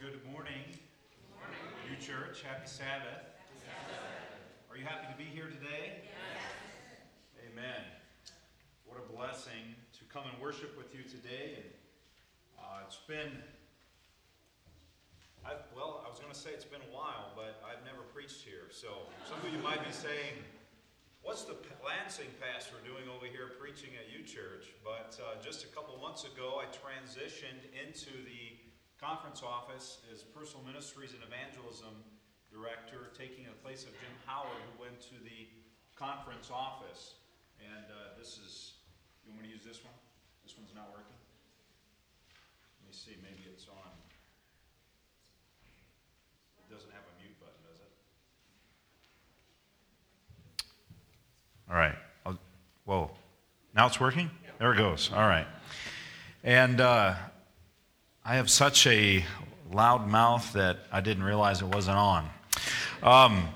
[0.00, 0.64] good morning.
[1.84, 3.20] New Church, happy Sabbath.
[4.70, 6.00] Are you happy to be here today?
[7.44, 7.84] Amen.
[8.88, 11.60] What a blessing to come and worship with you today.
[11.60, 11.68] And
[12.56, 13.44] uh, it's been,
[15.44, 18.40] I've, well, I was going to say it's been a while, but I've never preached
[18.40, 18.72] here.
[18.72, 20.40] So some of you might be saying,
[21.20, 24.72] What's the Lansing pastor doing over here preaching at U Church?
[24.80, 28.56] But uh, just a couple months ago, I transitioned into the
[29.00, 31.96] conference office is personal ministries and evangelism
[32.52, 35.48] director, taking the place of Jim Howard, who went to the
[35.96, 37.16] conference office.
[37.64, 38.76] And uh, this is,
[39.24, 39.96] you want me to use this one?
[40.44, 41.16] This one's not working?
[42.84, 43.88] Let me see, maybe it's on.
[46.60, 47.92] It doesn't have a mute button, does it?
[51.70, 51.96] All right.
[52.26, 52.38] I'll,
[52.84, 53.10] whoa.
[53.74, 54.30] Now it's working?
[54.58, 55.10] There it goes.
[55.10, 55.46] All right.
[56.44, 57.14] And uh,
[58.22, 59.24] I have such a
[59.72, 62.28] loud mouth that I didn't realize it wasn't on.
[63.02, 63.48] Um,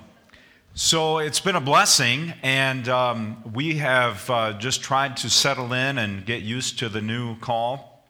[0.73, 5.99] so it's been a blessing, and um, we have uh, just tried to settle in
[5.99, 8.07] and get used to the new call.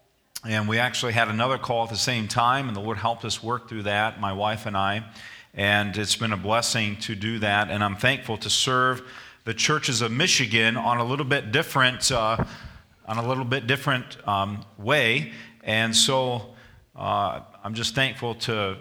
[0.47, 3.43] And we actually had another call at the same time, and the Lord helped us
[3.43, 5.05] work through that, my wife and I.
[5.55, 9.03] And it's been a blessing to do that, and I'm thankful to serve
[9.43, 12.37] the churches of Michigan on a little bit different, uh,
[13.07, 15.33] on a little bit different um, way.
[15.65, 16.55] And so
[16.95, 18.77] uh, I'm just thankful to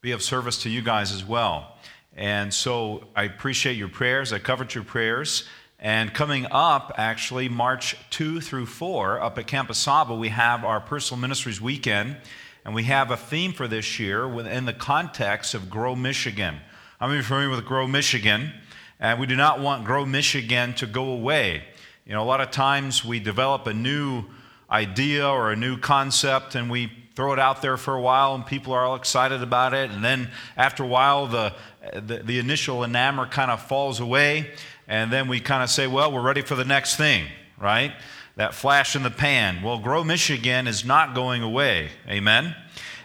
[0.00, 1.76] be of service to you guys as well.
[2.16, 4.32] And so I appreciate your prayers.
[4.32, 5.46] I covered your prayers.
[5.78, 10.64] And coming up, actually, March 2 through 4, up at Camp Au Sable, we have
[10.64, 12.16] our Personal Ministries Weekend.
[12.64, 16.56] And we have a theme for this year within the context of Grow Michigan.
[16.98, 18.52] I'm familiar with Grow Michigan.
[18.98, 21.64] And we do not want Grow Michigan to go away.
[22.06, 24.24] You know, a lot of times we develop a new
[24.70, 28.44] idea or a new concept and we throw it out there for a while and
[28.44, 29.90] people are all excited about it.
[29.90, 31.54] And then after a while, the,
[31.92, 34.50] the, the initial enamor kind of falls away.
[34.88, 37.26] And then we kind of say, well, we're ready for the next thing,
[37.58, 37.92] right?
[38.36, 39.62] That flash in the pan.
[39.62, 41.90] Well, Grow Michigan is not going away.
[42.08, 42.54] Amen.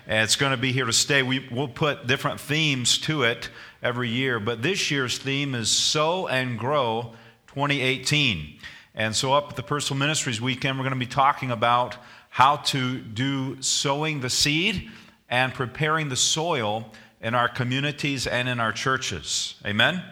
[0.08, 1.22] And it's going to be here to stay.
[1.22, 3.50] We, we'll put different themes to it
[3.84, 4.40] every year.
[4.40, 7.14] But this year's theme is Sow and Grow
[7.50, 8.59] 2018.
[9.00, 11.96] And so, up at the Personal Ministries weekend, we're going to be talking about
[12.28, 14.90] how to do sowing the seed
[15.30, 19.56] and preparing the soil in our communities and in our churches.
[19.66, 20.04] Amen?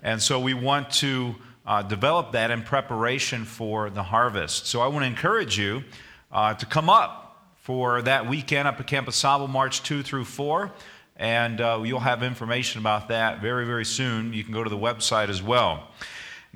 [0.00, 1.34] And so, we want to
[1.66, 4.68] uh, develop that in preparation for the harvest.
[4.68, 5.82] So, I want to encourage you
[6.30, 10.24] uh, to come up for that weekend up at Camp Au Sable, March 2 through
[10.24, 10.70] 4
[11.18, 14.34] and uh, you'll have information about that very, very soon.
[14.34, 15.88] You can go to the website as well.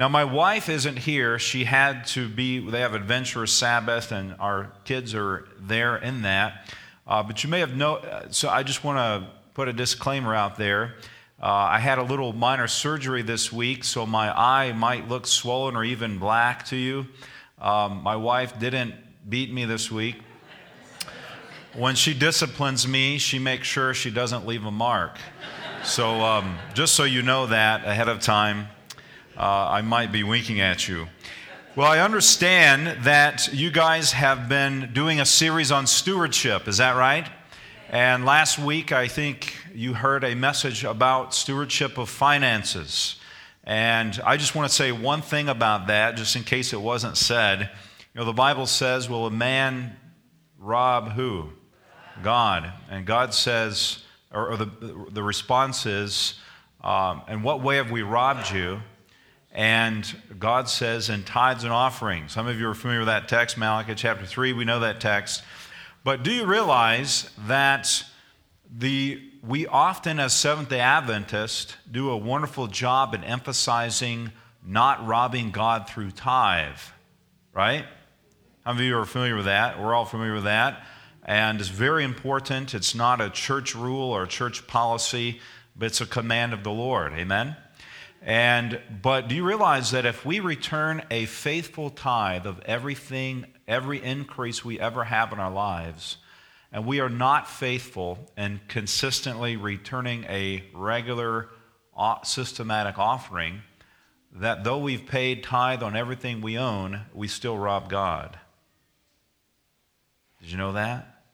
[0.01, 1.39] Now, my wife isn't here.
[1.39, 6.75] She had to be, they have Adventurer Sabbath, and our kids are there in that.
[7.07, 8.01] Uh, but you may have no,
[8.31, 10.95] so I just want to put a disclaimer out there.
[11.39, 15.77] Uh, I had a little minor surgery this week, so my eye might look swollen
[15.77, 17.07] or even black to you.
[17.61, 18.95] Um, my wife didn't
[19.29, 20.17] beat me this week,
[21.75, 25.19] when she disciplines me, she makes sure she doesn't leave a mark.
[25.85, 28.69] So, um, just so you know that ahead of time,
[29.37, 31.07] uh, I might be winking at you.
[31.77, 36.67] Well, I understand that you guys have been doing a series on stewardship.
[36.67, 37.29] Is that right?
[37.89, 43.17] And last week, I think you heard a message about stewardship of finances.
[43.65, 47.17] And I just want to say one thing about that, just in case it wasn't
[47.17, 47.61] said.
[47.61, 49.97] You know, the Bible says, Will a man
[50.59, 51.51] rob who?
[52.23, 52.73] God.
[52.91, 54.03] And God says,
[54.33, 54.71] or, the,
[55.11, 56.35] the response is,
[56.83, 58.81] um, In what way have we robbed you?
[59.61, 62.33] And God says, In tithes and offerings.
[62.33, 64.55] Some of you are familiar with that text, Malachi chapter 3.
[64.55, 65.43] We know that text.
[66.03, 68.03] But do you realize that
[68.75, 74.33] the, we often, as Seventh day Adventists, do a wonderful job in emphasizing
[74.67, 76.79] not robbing God through tithe,
[77.53, 77.85] right?
[78.65, 79.79] Many of you are familiar with that?
[79.79, 80.83] We're all familiar with that
[81.25, 82.73] and it's very important.
[82.73, 85.39] It's not a church rule or a church policy,
[85.77, 87.13] but it's a command of the Lord.
[87.13, 87.57] Amen?
[88.23, 94.03] And but do you realize that if we return a faithful tithe of everything, every
[94.03, 96.19] increase we ever have in our lives,
[96.73, 101.49] and we are not faithful in consistently returning a regular
[101.97, 103.63] uh, systematic offering,
[104.33, 108.39] that though we've paid tithe on everything we own, we still rob God.
[110.41, 111.25] Did you know that?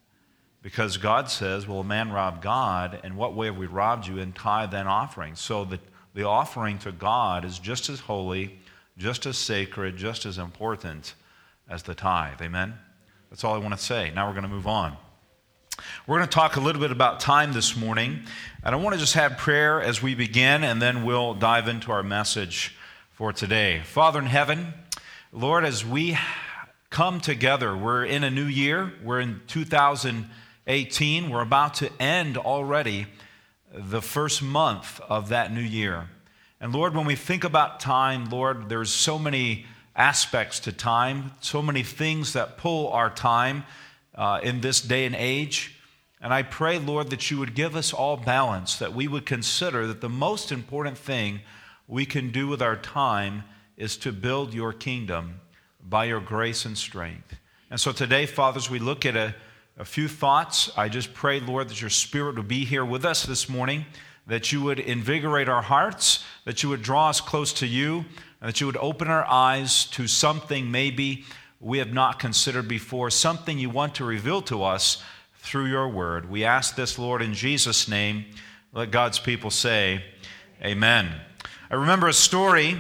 [0.62, 2.98] Because God says, Will a man rob God?
[3.04, 4.18] And what way have we robbed you?
[4.18, 5.36] In tithe and offering.
[5.36, 5.78] So the,
[6.16, 8.58] the offering to God is just as holy,
[8.96, 11.12] just as sacred, just as important
[11.68, 12.40] as the tithe.
[12.40, 12.72] Amen?
[13.28, 14.10] That's all I want to say.
[14.14, 14.96] Now we're going to move on.
[16.06, 18.20] We're going to talk a little bit about time this morning.
[18.64, 21.92] And I want to just have prayer as we begin, and then we'll dive into
[21.92, 22.74] our message
[23.12, 23.82] for today.
[23.84, 24.72] Father in heaven,
[25.34, 26.16] Lord, as we
[26.88, 33.06] come together, we're in a new year, we're in 2018, we're about to end already
[33.76, 36.08] the first month of that new year.
[36.60, 41.60] And Lord, when we think about time, Lord, there's so many aspects to time, so
[41.60, 43.64] many things that pull our time
[44.14, 45.78] uh, in this day and age.
[46.20, 49.86] And I pray, Lord, that you would give us all balance, that we would consider
[49.86, 51.40] that the most important thing
[51.86, 53.44] we can do with our time
[53.76, 55.40] is to build your kingdom
[55.86, 57.36] by your grace and strength.
[57.70, 59.34] And so today, fathers, we look at a,
[59.76, 60.70] a few thoughts.
[60.76, 63.84] I just pray, Lord, that your spirit would be here with us this morning,
[64.26, 68.06] that you would invigorate our hearts, that you would draw us close to you,
[68.40, 71.24] and that you would open our eyes to something maybe
[71.60, 75.02] we have not considered before, something you want to reveal to us
[75.38, 76.30] through your word.
[76.30, 78.24] We ask this, Lord, in Jesus' name.
[78.72, 80.02] Let God's people say,
[80.62, 81.12] Amen.
[81.70, 82.78] I remember a story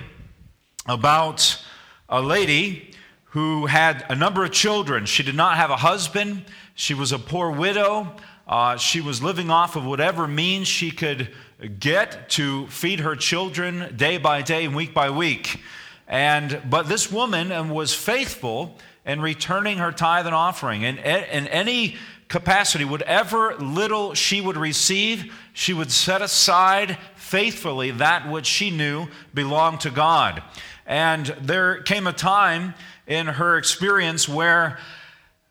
[0.86, 1.62] about
[2.08, 2.94] a lady
[3.30, 5.04] who had a number of children.
[5.04, 6.44] She did not have a husband,
[6.76, 8.14] she was a poor widow.
[8.46, 11.32] Uh, she was living off of whatever means she could
[11.80, 15.60] get to feed her children day by day and week by week.
[16.06, 20.84] And, but this woman was faithful in returning her tithe and offering.
[20.84, 21.96] And in any
[22.28, 29.08] capacity, whatever little she would receive, she would set aside faithfully that which she knew
[29.32, 30.42] belonged to God.
[30.84, 32.74] And there came a time
[33.06, 34.78] in her experience where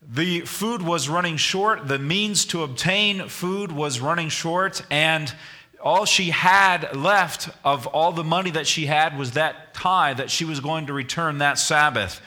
[0.08, 5.34] the food was running short, the means to obtain food was running short, and
[5.82, 10.30] all she had left of all the money that she had was that tithe that
[10.30, 12.20] she was going to return that Sabbath.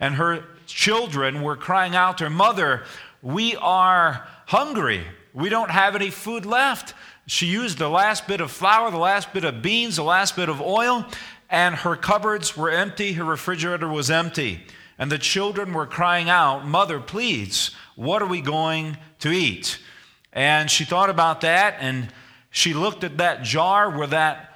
[0.00, 2.84] And her children were crying out to her mother,
[3.22, 5.04] we are hungry.
[5.34, 6.94] We don't have any food left.
[7.26, 10.48] She used the last bit of flour, the last bit of beans, the last bit
[10.48, 11.04] of oil,
[11.50, 14.64] and her cupboards were empty, her refrigerator was empty.
[14.98, 19.78] And the children were crying out, Mother, please, what are we going to eat?
[20.32, 22.08] And she thought about that and
[22.50, 24.52] she looked at that jar where that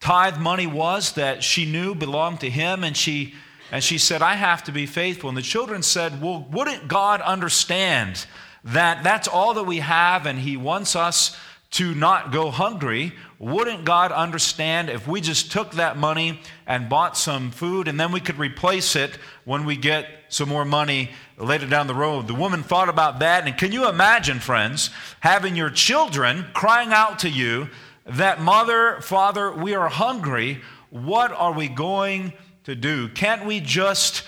[0.00, 3.34] tithe money was that she knew belonged to him and she
[3.72, 5.28] and she said, I have to be faithful.
[5.28, 8.26] And the children said, Well, wouldn't God understand
[8.64, 11.36] that that's all that we have and He wants us
[11.76, 13.12] to not go hungry?
[13.38, 18.12] Wouldn't God understand if we just took that money and bought some food and then
[18.12, 22.26] we could replace it when we get some more money later down the road?
[22.26, 23.46] The woman thought about that.
[23.46, 24.90] And can you imagine, friends,
[25.20, 27.68] having your children crying out to you
[28.04, 30.60] that, Mother, Father, we are hungry.
[30.90, 32.32] What are we going
[32.66, 33.08] to do.
[33.08, 34.24] Can't we just,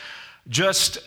[0.48, 0.98] just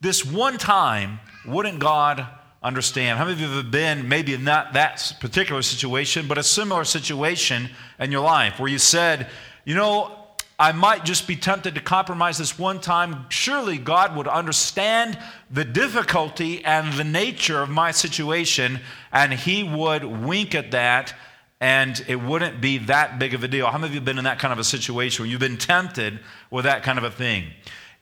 [0.00, 2.26] this one time, wouldn't God
[2.64, 3.18] understand?
[3.18, 7.68] How many of you have been, maybe not that particular situation, but a similar situation
[8.00, 9.28] in your life where you said,
[9.64, 10.18] you know,
[10.58, 13.26] I might just be tempted to compromise this one time.
[13.28, 15.18] Surely God would understand
[15.50, 18.80] the difficulty and the nature of my situation,
[19.12, 21.14] and He would wink at that
[21.60, 23.66] and it wouldn't be that big of a deal.
[23.66, 25.56] How many of you have been in that kind of a situation where you've been
[25.56, 26.20] tempted
[26.50, 27.44] with that kind of a thing?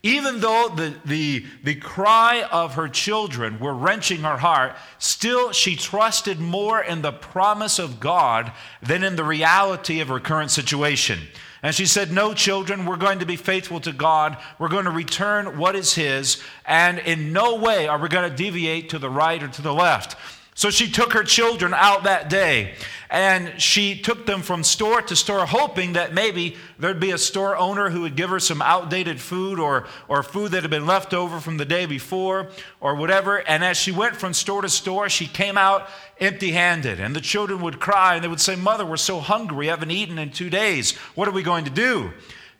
[0.02, 5.76] Even though the, the, the cry of her children were wrenching her heart, still she
[5.76, 8.50] trusted more in the promise of God
[8.82, 11.20] than in the reality of her current situation.
[11.62, 14.36] And she said, No, children, we're going to be faithful to God.
[14.58, 18.36] We're going to return what is His, and in no way are we going to
[18.36, 20.16] deviate to the right or to the left.
[20.54, 22.74] So she took her children out that day
[23.12, 27.54] and she took them from store to store, hoping that maybe there'd be a store
[27.58, 31.12] owner who would give her some outdated food or, or food that had been left
[31.12, 32.48] over from the day before
[32.80, 33.46] or whatever.
[33.46, 35.90] And as she went from store to store, she came out
[36.20, 37.00] empty handed.
[37.00, 39.58] And the children would cry and they would say, Mother, we're so hungry.
[39.58, 40.92] We haven't eaten in two days.
[41.14, 42.12] What are we going to do?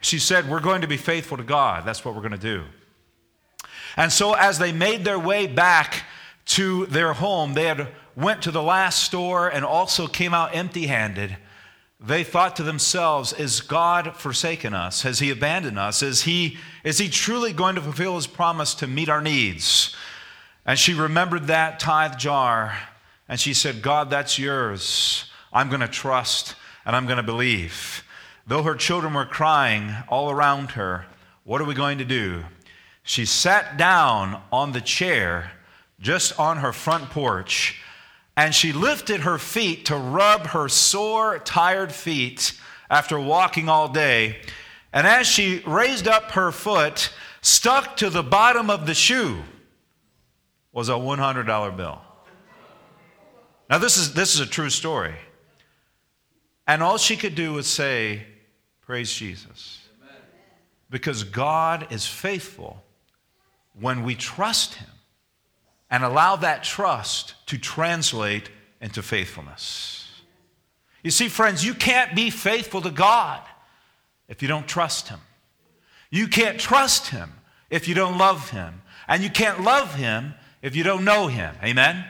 [0.02, 1.86] She said, We're going to be faithful to God.
[1.86, 2.64] That's what we're going to do.
[3.96, 6.04] And so as they made their way back
[6.44, 10.86] to their home, they had went to the last store and also came out empty
[10.86, 11.36] handed,
[12.00, 15.02] they thought to themselves, Is God forsaken us?
[15.02, 16.02] Has He abandoned us?
[16.02, 19.94] Is he, is he truly going to fulfill His promise to meet our needs?
[20.66, 22.76] And she remembered that tithe jar
[23.28, 25.24] and she said, God, that's yours.
[25.52, 26.54] I'm going to trust
[26.84, 28.04] and I'm going to believe.
[28.46, 31.06] Though her children were crying all around her,
[31.44, 32.44] what are we going to do?
[33.02, 35.52] She sat down on the chair
[36.00, 37.80] just on her front porch
[38.36, 42.58] and she lifted her feet to rub her sore, tired feet
[42.90, 44.38] after walking all day.
[44.92, 49.42] And as she raised up her foot, stuck to the bottom of the shoe
[50.72, 52.00] was a $100 bill.
[53.68, 55.14] Now, this is, this is a true story.
[56.66, 58.24] And all she could do was say,
[58.82, 59.78] Praise Jesus.
[60.90, 62.82] Because God is faithful
[63.80, 64.90] when we trust Him
[65.92, 68.48] and allow that trust to translate
[68.80, 70.22] into faithfulness.
[71.04, 73.40] You see, friends, you can't be faithful to God
[74.26, 75.20] if you don't trust Him.
[76.10, 77.30] You can't trust Him
[77.68, 78.80] if you don't love Him.
[79.06, 81.54] And you can't love Him if you don't know Him.
[81.62, 82.04] Amen?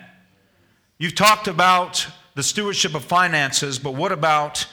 [0.97, 4.65] You've talked about the stewardship of finances, but what about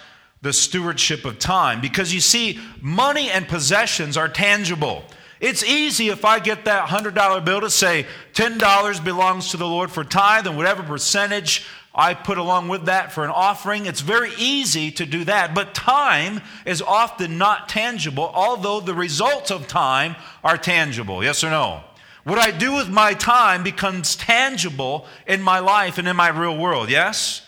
[0.44, 1.82] the stewardship of time?
[1.82, 5.04] Because you see, money and possessions are tangible.
[5.40, 9.90] It's easy if I get that $100 bill to say $10 belongs to the Lord
[9.90, 11.66] for tithe and whatever percentage
[11.96, 13.86] I put along with that for an offering.
[13.86, 15.56] It's very easy to do that.
[15.56, 21.24] But time is often not tangible, although the results of time are tangible.
[21.24, 21.84] Yes or no?
[22.26, 26.58] What I do with my time becomes tangible in my life and in my real
[26.58, 26.90] world.
[26.90, 27.42] Yes?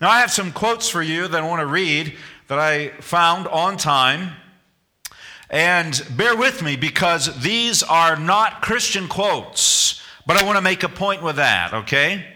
[0.00, 2.16] Now, I have some quotes for you that I want to read
[2.48, 4.32] that I found on time.
[5.52, 10.82] And bear with me because these are not Christian quotes, but I want to make
[10.82, 12.26] a point with that, okay?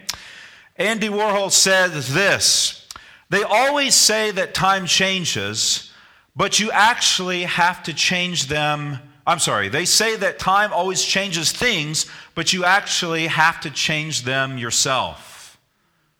[0.75, 2.87] Andy Warhol says this
[3.31, 5.91] They always say that time changes,
[6.35, 8.99] but you actually have to change them.
[9.25, 12.05] I'm sorry, they say that time always changes things,
[12.35, 15.57] but you actually have to change them yourself.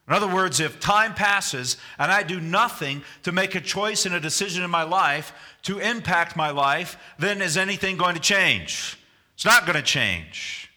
[0.08, 4.16] In other words, if time passes and I do nothing to make a choice and
[4.16, 5.34] a decision in my life
[5.68, 8.98] to impact my life, then is anything going to change?
[9.34, 10.72] It's not going to change.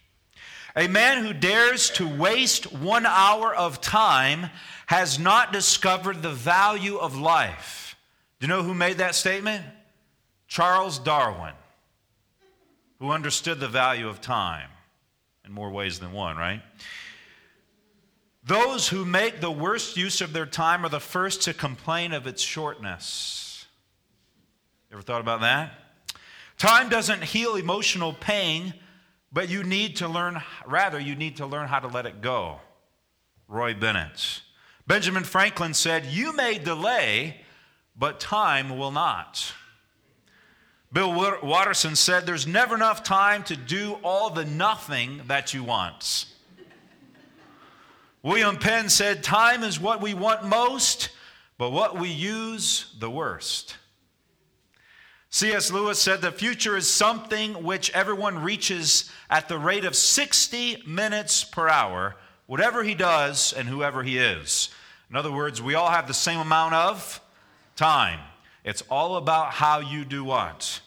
[0.75, 4.50] A man who dares to waste one hour of time
[4.87, 7.94] has not discovered the value of life.
[8.40, 9.64] Do you know who made that statement?
[10.49, 11.54] Charles Darwin,
[12.99, 14.70] who understood the value of time
[15.44, 16.62] in more ways than one, right?
[18.42, 22.26] Those who make the worst use of their time are the first to complain of
[22.26, 23.39] its shortness.
[24.92, 25.73] Ever thought about that?
[26.59, 28.75] Time doesn't heal emotional pain
[29.32, 32.59] but you need to learn, rather, you need to learn how to let it go.
[33.49, 34.42] Roy Bennett.
[34.87, 37.40] Benjamin Franklin said, You may delay,
[37.97, 39.52] but time will not.
[40.92, 46.26] Bill Watterson said, There's never enough time to do all the nothing that you want.
[48.23, 51.11] William Penn said, Time is what we want most,
[51.56, 53.76] but what we use the worst.
[55.32, 55.70] C.S.
[55.70, 61.44] Lewis said the future is something which everyone reaches at the rate of 60 minutes
[61.44, 64.70] per hour, whatever he does and whoever he is.
[65.08, 67.20] In other words, we all have the same amount of
[67.76, 68.18] time.
[68.64, 70.80] It's all about how you do what?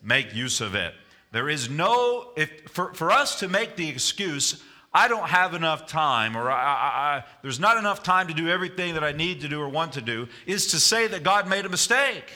[0.00, 0.94] Make use of it.
[1.32, 4.62] There is no, if, for, for us to make the excuse,
[4.94, 8.48] I don't have enough time, or I, I, I, there's not enough time to do
[8.48, 11.48] everything that I need to do or want to do, is to say that God
[11.48, 12.32] made a mistake.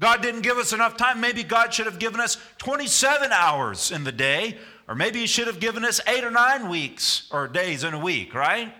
[0.00, 1.20] God didn't give us enough time.
[1.20, 5.48] Maybe God should have given us 27 hours in the day, or maybe He should
[5.48, 8.72] have given us eight or nine weeks or days in a week, right?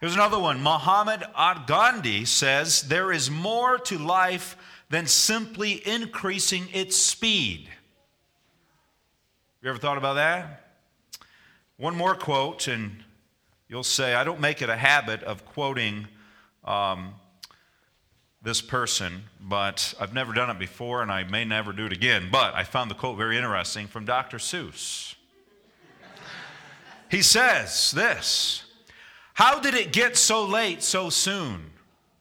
[0.00, 0.62] Here's another one.
[0.62, 1.24] Muhammad
[1.66, 4.56] Gandhi says there is more to life
[4.88, 7.68] than simply increasing its speed.
[9.62, 10.72] You ever thought about that?
[11.76, 13.04] One more quote, and
[13.68, 16.08] you'll say, I don't make it a habit of quoting
[16.64, 17.14] um,
[18.42, 22.28] this person, but I've never done it before and I may never do it again.
[22.32, 24.38] But I found the quote very interesting from Dr.
[24.38, 25.14] Seuss.
[27.10, 28.64] He says this
[29.34, 31.70] How did it get so late so soon?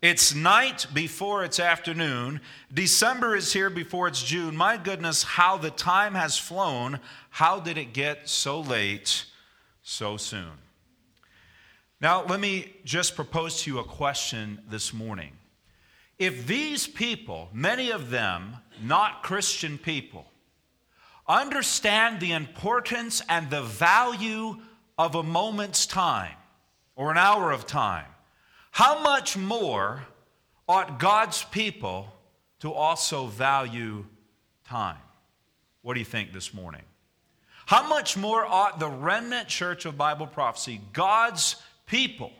[0.02, 2.40] It's night before it's afternoon.
[2.74, 4.56] December is here before it's June.
[4.56, 7.02] My goodness, how the time has flown.
[7.30, 9.26] How did it get so late
[9.84, 10.54] so soon?
[12.00, 15.34] Now, let me just propose to you a question this morning.
[16.20, 20.26] If these people, many of them not Christian people,
[21.28, 24.58] understand the importance and the value
[24.98, 26.36] of a moment's time
[26.98, 28.06] or an hour of time,
[28.72, 30.04] how much more
[30.68, 32.14] ought God's people
[32.60, 34.06] to also value
[34.66, 34.98] time?
[35.82, 36.84] What do you think this morning?
[37.66, 42.32] How much more ought the remnant church of Bible prophecy, God's people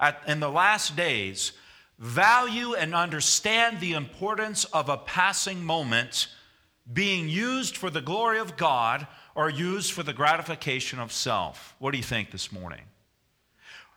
[0.00, 1.52] at, in the last days,
[2.00, 6.28] value and understand the importance of a passing moment
[6.90, 11.76] being used for the glory of God or used for the gratification of self.
[11.78, 12.80] What do you think this morning?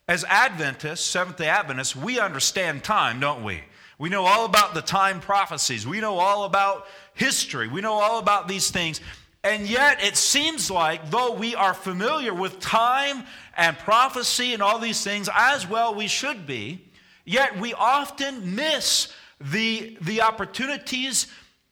[0.08, 3.62] As Adventists, Seventh day Adventists, we understand time, don't we?
[3.98, 5.88] We know all about the time prophecies.
[5.88, 7.70] We know all about history.
[7.70, 9.00] We know all about these things.
[9.46, 13.24] And yet, it seems like, though we are familiar with time
[13.56, 16.84] and prophecy and all these things, as well we should be,
[17.26, 21.28] yet we often miss the, the opportunities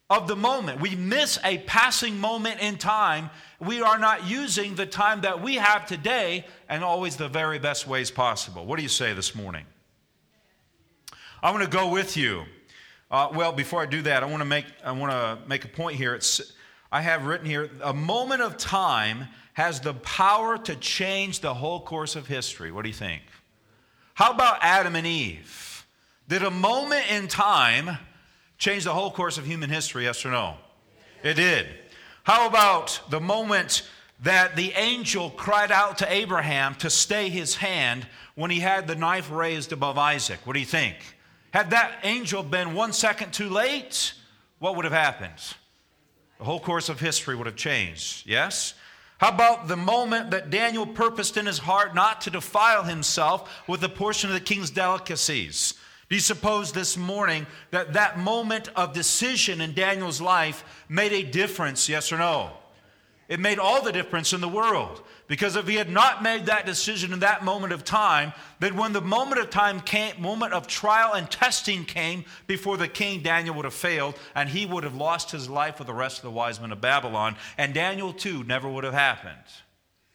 [0.10, 0.82] of the moment.
[0.82, 3.30] We miss a passing moment in time.
[3.60, 7.88] We are not using the time that we have today and always the very best
[7.88, 8.66] ways possible.
[8.66, 9.66] What do you say this morning?
[11.42, 12.44] I want to go with you.
[13.10, 15.68] Uh, well, before I do that, I want to make I want to make a
[15.68, 16.14] point here.
[16.14, 16.54] It's
[16.92, 21.82] I have written here a moment of time has the power to change the whole
[21.82, 22.72] course of history.
[22.72, 23.22] What do you think?
[24.22, 25.84] How about Adam and Eve?
[26.28, 27.98] Did a moment in time
[28.60, 30.58] change the whole course of human history, yes or no?
[31.24, 31.66] It did.
[32.22, 33.82] How about the moment
[34.22, 38.94] that the angel cried out to Abraham to stay his hand when he had the
[38.94, 40.46] knife raised above Isaac?
[40.46, 40.98] What do you think?
[41.52, 44.14] Had that angel been one second too late,
[44.60, 45.56] what would have happened?
[46.38, 48.28] The whole course of history would have changed.
[48.28, 48.76] Yes?
[49.22, 53.84] How about the moment that Daniel purposed in his heart not to defile himself with
[53.84, 55.76] a portion of the king's delicacies?
[56.10, 61.22] Do you suppose this morning that that moment of decision in Daniel's life made a
[61.22, 62.50] difference, yes or no?
[63.30, 65.04] It made all the difference in the world.
[65.32, 68.92] Because if he had not made that decision in that moment of time, then when
[68.92, 73.56] the moment of time came, moment of trial and testing came before the king, Daniel
[73.56, 76.32] would have failed and he would have lost his life with the rest of the
[76.32, 77.38] wise men of Babylon.
[77.58, 79.38] And Daniel too never would have happened.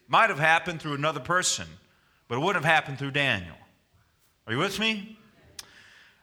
[0.06, 1.66] Might have happened through another person,
[2.28, 3.56] but it wouldn't have happened through Daniel.
[4.46, 5.16] Are you with me?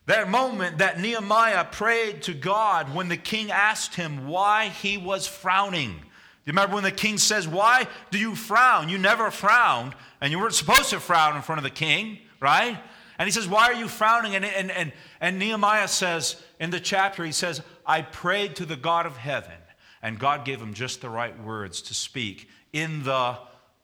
[0.05, 5.25] That moment that Nehemiah prayed to God when the king asked him why he was
[5.25, 5.99] frowning
[6.45, 8.89] you remember when the king says, Why do you frown?
[8.89, 12.77] You never frowned, and you weren't supposed to frown in front of the king, right?
[13.17, 14.35] And he says, Why are you frowning?
[14.35, 18.75] And, and, and, and Nehemiah says in the chapter, he says, I prayed to the
[18.75, 19.53] God of heaven,
[20.01, 23.37] and God gave him just the right words to speak in the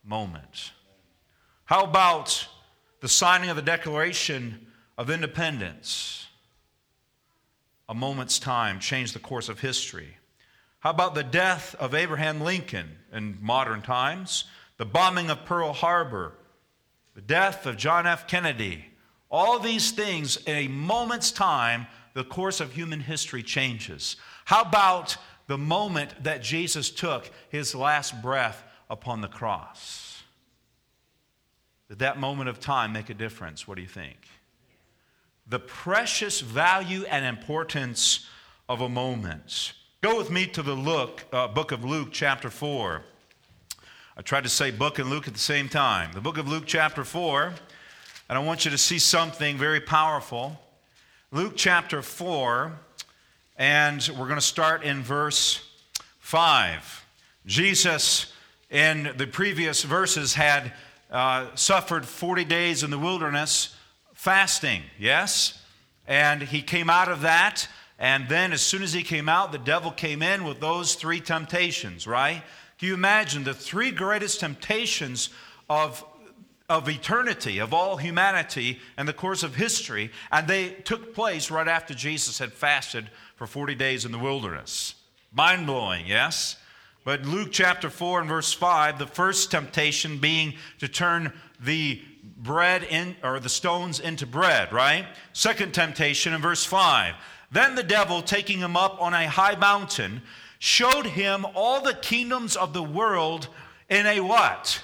[0.04, 0.74] moment.
[1.64, 2.48] How about
[3.00, 6.28] the signing of the Declaration of Independence?
[7.88, 10.19] A moment's time changed the course of history.
[10.80, 14.46] How about the death of Abraham Lincoln in modern times?
[14.78, 16.34] The bombing of Pearl Harbor,
[17.16, 18.28] the death of John F.
[18.28, 18.86] Kennedy.
[19.30, 24.16] All these things, in a moment's time, the course of human history changes.
[24.46, 30.24] How about the moment that Jesus took his last breath upon the cross?
[31.90, 33.68] Did that moment of time make a difference?
[33.68, 34.28] What do you think?
[35.46, 38.26] The precious value and importance
[38.70, 39.74] of a moment.
[40.02, 43.02] Go with me to the Luke, uh, book of Luke, chapter 4.
[44.16, 46.14] I tried to say book and Luke at the same time.
[46.14, 47.54] The book of Luke, chapter 4,
[48.30, 50.58] and I want you to see something very powerful.
[51.34, 52.72] Luke, chapter 4,
[53.58, 55.68] and we're going to start in verse
[56.20, 57.06] 5.
[57.46, 58.32] Jesus,
[58.70, 60.72] in the previous verses, had
[61.12, 63.76] uh, suffered 40 days in the wilderness
[64.14, 65.62] fasting, yes?
[66.08, 67.68] And he came out of that
[68.00, 71.20] and then, as soon as he came out, the devil came in with those three
[71.20, 72.42] temptations, right?
[72.78, 75.30] Can you imagine the three greatest temptations
[75.70, 76.06] of,
[76.70, 80.12] of eternity, of all humanity, and the course of history?
[80.32, 84.96] And they took place right after Jesus had fasted for 40 days in the wilderness.
[85.34, 86.56] Mind blowing, yes?
[87.04, 92.02] But Luke chapter 4 and verse 5, the first temptation being to turn the
[92.38, 95.06] bread in or the stones into bread, right?
[95.34, 97.16] Second temptation in verse 5
[97.52, 100.22] then the devil, taking him up on a high mountain,
[100.60, 103.48] showed him all the kingdoms of the world
[103.90, 104.84] in a what?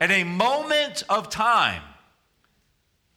[0.00, 1.82] In a moment of time.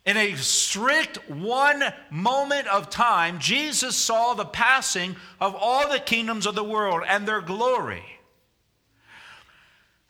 [0.06, 6.46] In a strict one moment of time, Jesus saw the passing of all the kingdoms
[6.46, 8.04] of the world and their glory.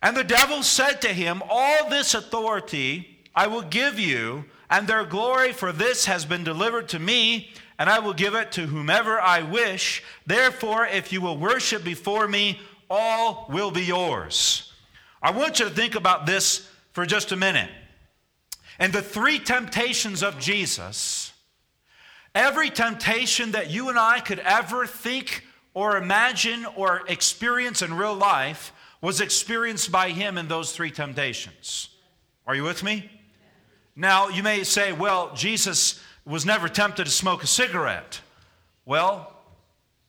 [0.01, 5.05] And the devil said to him, All this authority I will give you, and their
[5.05, 9.19] glory, for this has been delivered to me and I will give it to whomever
[9.19, 10.03] I wish.
[10.25, 12.59] Therefore, if you will worship before me,
[12.89, 14.71] all will be yours.
[15.21, 17.69] I want you to think about this for just a minute.
[18.79, 21.33] And the three temptations of Jesus,
[22.33, 28.15] every temptation that you and I could ever think or imagine or experience in real
[28.15, 31.89] life was experienced by him in those three temptations.
[32.47, 33.09] Are you with me?
[33.95, 38.21] Now, you may say, well, Jesus was never tempted to smoke a cigarette.
[38.85, 39.31] Well,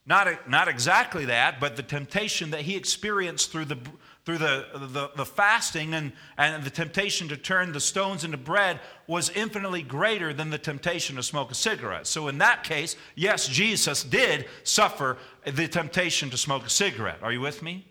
[0.06, 3.78] not, not exactly that, but the temptation that he experienced through the,
[4.24, 8.80] through the, the, the, fasting and, and the temptation to turn the stones into bread
[9.08, 12.06] was infinitely greater than the temptation to smoke a cigarette.
[12.06, 17.18] So, in that case, yes, Jesus did suffer the temptation to smoke a cigarette.
[17.22, 17.86] Are you with me?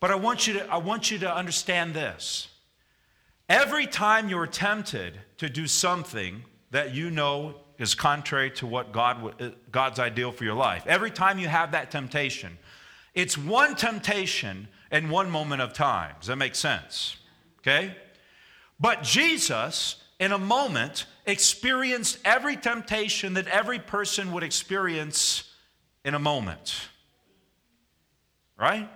[0.00, 2.48] But I want you to, I want you to understand this.
[3.48, 9.40] Every time you're tempted to do something that you know is contrary to what God,
[9.40, 12.58] uh, God's ideal for your life, every time you have that temptation,
[13.14, 16.14] it's one temptation in one moment of time.
[16.18, 17.16] Does that make sense?
[17.60, 17.96] Okay?
[18.80, 25.44] But Jesus, in a moment, experienced every temptation that every person would experience
[26.04, 26.88] in a moment.
[28.58, 28.88] Right?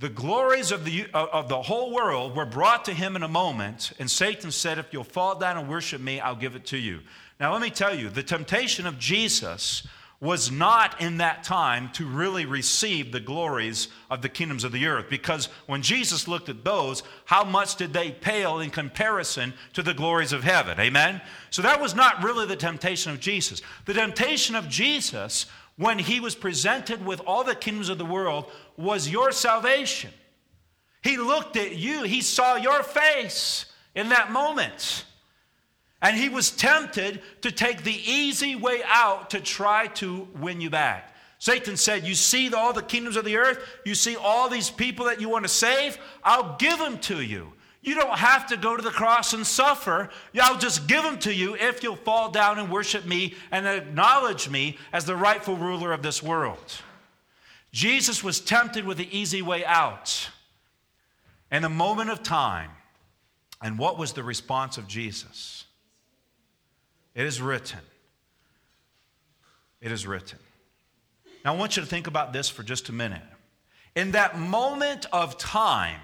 [0.00, 3.28] The glories of the, uh, of the whole world were brought to him in a
[3.28, 6.78] moment, and Satan said, If you'll fall down and worship me, I'll give it to
[6.78, 7.00] you.
[7.40, 9.86] Now, let me tell you, the temptation of Jesus
[10.20, 14.86] was not in that time to really receive the glories of the kingdoms of the
[14.86, 15.06] earth.
[15.08, 19.94] Because when Jesus looked at those, how much did they pale in comparison to the
[19.94, 20.80] glories of heaven?
[20.80, 21.20] Amen?
[21.50, 23.62] So that was not really the temptation of Jesus.
[23.84, 25.46] The temptation of Jesus,
[25.78, 30.10] when he was presented with all the kingdoms of the world, was your salvation.
[31.02, 33.64] He looked at you, he saw your face
[33.94, 35.04] in that moment.
[36.02, 40.70] And he was tempted to take the easy way out to try to win you
[40.70, 41.14] back.
[41.38, 45.06] Satan said, You see all the kingdoms of the earth, you see all these people
[45.06, 47.52] that you want to save, I'll give them to you.
[47.88, 50.10] You don't have to go to the cross and suffer.
[50.38, 54.50] I'll just give them to you if you'll fall down and worship me and acknowledge
[54.50, 56.82] me as the rightful ruler of this world.
[57.72, 60.28] Jesus was tempted with the easy way out.
[61.50, 62.72] In a moment of time,
[63.62, 65.64] and what was the response of Jesus?
[67.14, 67.80] It is written.
[69.80, 70.38] It is written.
[71.42, 73.22] Now, I want you to think about this for just a minute.
[73.96, 76.00] In that moment of time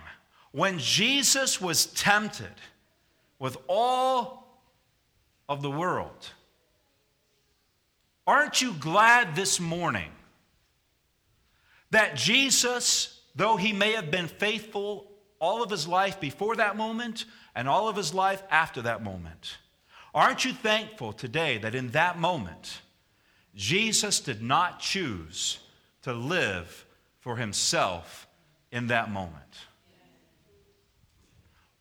[0.54, 2.54] when Jesus was tempted
[3.38, 4.46] with all
[5.48, 6.30] of the world,
[8.26, 10.10] aren't you glad this morning
[11.90, 17.24] that Jesus, though he may have been faithful all of his life before that moment
[17.54, 19.58] and all of his life after that moment,
[20.14, 22.80] Aren't you thankful today that in that moment,
[23.56, 25.58] Jesus did not choose
[26.02, 26.86] to live
[27.18, 28.28] for himself
[28.70, 29.34] in that moment?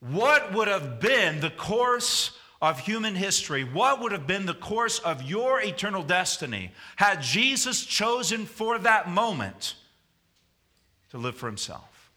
[0.09, 3.63] What would have been the course of human history?
[3.63, 9.09] What would have been the course of your eternal destiny had Jesus chosen for that
[9.09, 9.75] moment
[11.11, 12.11] to live for himself?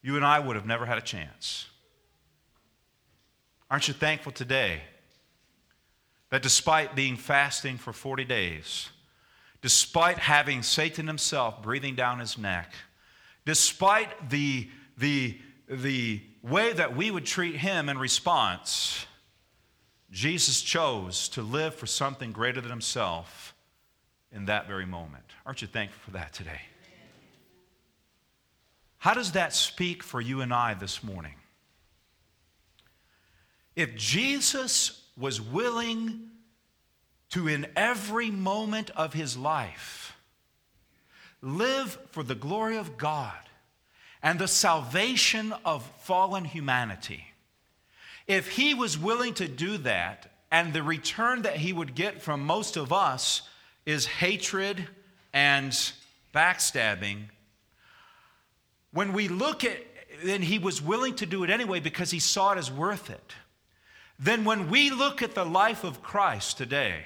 [0.00, 1.66] You and I would have never had a chance.
[3.68, 4.82] Aren't you thankful today
[6.30, 8.90] that despite being fasting for 40 days,
[9.60, 12.72] despite having Satan himself breathing down his neck,
[13.44, 19.06] despite the, the, the way that we would treat him in response,
[20.10, 23.54] Jesus chose to live for something greater than himself
[24.32, 25.24] in that very moment.
[25.44, 26.60] Aren't you thankful for that today?
[28.98, 31.34] How does that speak for you and I this morning?
[33.76, 36.30] If Jesus was willing
[37.30, 40.16] to, in every moment of his life,
[41.42, 43.47] live for the glory of God
[44.22, 47.24] and the salvation of fallen humanity,
[48.26, 52.44] if he was willing to do that, and the return that he would get from
[52.44, 53.42] most of us
[53.86, 54.86] is hatred
[55.32, 55.72] and
[56.34, 57.24] backstabbing,
[58.92, 59.78] when we look at,
[60.24, 63.34] then he was willing to do it anyway because he saw it as worth it.
[64.18, 67.04] Then when we look at the life of Christ today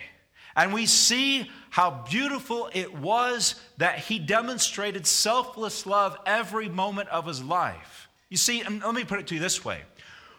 [0.56, 7.26] and we see how beautiful it was that he demonstrated selfless love every moment of
[7.26, 8.08] his life.
[8.28, 9.82] You see, let me put it to you this way.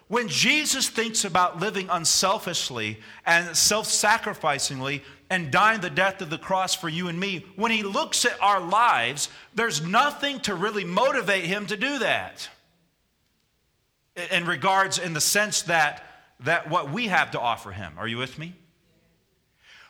[0.08, 6.38] When Jesus thinks about living unselfishly and self sacrificingly and dying the death of the
[6.38, 10.84] cross for you and me, when he looks at our lives, there's nothing to really
[10.84, 12.48] motivate him to do that.
[14.32, 16.04] In regards, in the sense that
[16.42, 17.94] that what we have to offer him.
[17.98, 18.54] Are you with me?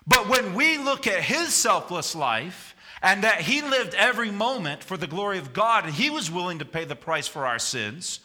[0.05, 4.97] But when we look at his selfless life and that he lived every moment for
[4.97, 8.19] the glory of God and he was willing to pay the price for our sins,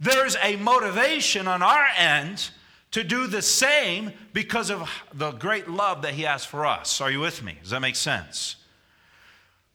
[0.00, 2.50] there's a motivation on our end
[2.90, 7.00] to do the same because of the great love that he has for us.
[7.00, 7.58] Are you with me?
[7.62, 8.56] Does that make sense?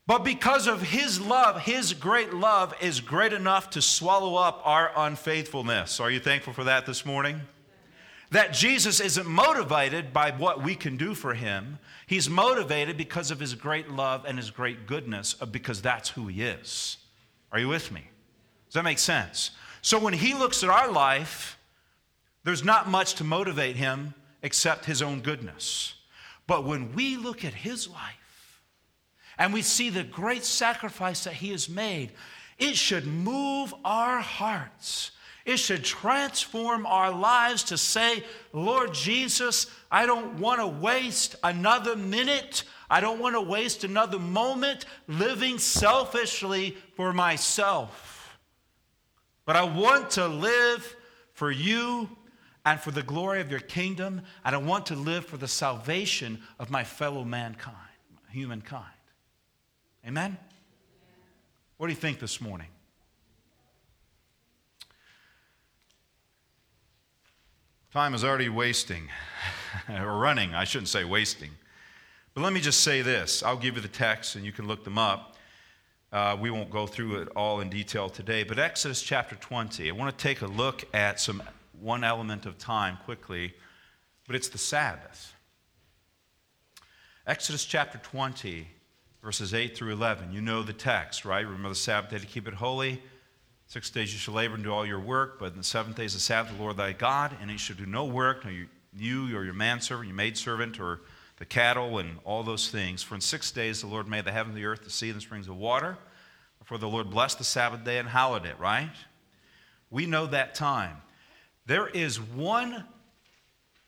[0.06, 4.92] But because of his love, his great love is great enough to swallow up our
[4.96, 6.00] unfaithfulness.
[6.00, 7.42] Are you thankful for that this morning?
[8.32, 11.80] That Jesus isn't motivated by what we can do for him.
[12.08, 16.28] He's motivated because of his great love and his great goodness, uh, because that's who
[16.28, 16.98] he is.
[17.52, 18.10] Are you with me?
[18.68, 19.52] Does that make sense?
[19.82, 21.58] So when he looks at our life,
[22.44, 25.94] there's not much to motivate him except his own goodness.
[26.48, 28.18] But when we look at his life
[29.38, 32.12] and we see the great sacrifice that He has made,
[32.58, 35.12] it should move our hearts.
[35.48, 41.96] It should transform our lives to say, Lord Jesus, I don't want to waste another
[41.96, 42.66] minute.
[42.90, 48.38] I don't want to waste another moment living selfishly for myself.
[49.46, 50.98] But I want to live
[51.32, 52.10] for you
[52.66, 56.42] and for the glory of your kingdom, and I want to live for the salvation
[56.60, 57.78] of my fellow mankind,
[58.32, 58.84] humankind.
[60.06, 60.38] Amen?
[61.78, 62.68] What do you think this morning?
[67.98, 69.10] Time is already wasting,
[69.90, 71.50] or running, I shouldn't say wasting.
[72.36, 74.84] But let me just say this I'll give you the text and you can look
[74.84, 75.36] them up.
[76.12, 79.90] Uh, we won't go through it all in detail today, but Exodus chapter 20.
[79.90, 81.42] I want to take a look at some
[81.82, 83.56] one element of time quickly,
[84.28, 85.34] but it's the Sabbath.
[87.26, 88.68] Exodus chapter 20
[89.24, 90.32] verses 8 through 11.
[90.32, 91.44] You know the text, right?
[91.44, 93.02] Remember the Sabbath day to keep it holy.
[93.68, 96.06] Six days you shall labor and do all your work, but in the seventh day
[96.06, 98.54] is the Sabbath of the Lord thy God, and you shall do no work, nor
[98.96, 101.02] you, or your manservant, your maidservant, or
[101.38, 103.04] the cattle, and all those things.
[103.04, 105.18] For in six days the Lord made the heaven, and the earth, the sea, and
[105.18, 105.98] the springs of water.
[106.64, 108.90] For the Lord blessed the Sabbath day and hallowed it, right?
[109.90, 110.98] We know that time.
[111.66, 112.86] There is one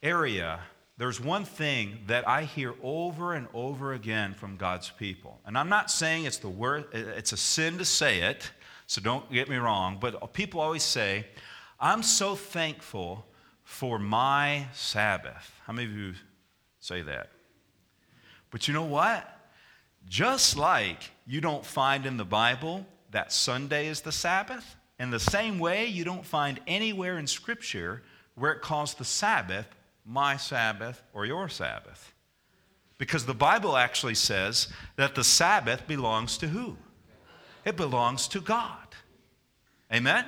[0.04, 0.60] area
[1.00, 5.40] there's one thing that I hear over and over again from God's people.
[5.46, 8.52] And I'm not saying it's the word it's a sin to say it,
[8.90, 11.28] so don't get me wrong, but people always say,
[11.80, 13.28] "I'm so thankful
[13.64, 16.16] for my Sabbath." How many of you
[16.80, 17.30] say that?
[18.50, 19.52] But you know what?
[20.08, 25.20] Just like you don't find in the Bible that Sunday is the Sabbath, in the
[25.20, 28.02] same way you don't find anywhere in scripture
[28.34, 29.68] where it calls the Sabbath
[30.04, 32.12] my Sabbath or your Sabbath.
[32.98, 36.76] Because the Bible actually says that the Sabbath belongs to who?
[37.66, 38.79] It belongs to God.
[39.94, 40.26] Amen?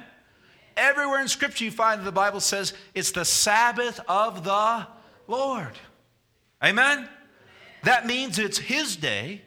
[0.75, 4.87] Everywhere in Scripture you find that the Bible says it's the Sabbath of the
[5.27, 5.73] Lord.
[6.63, 7.07] Amen?
[7.83, 9.41] That means it's His day,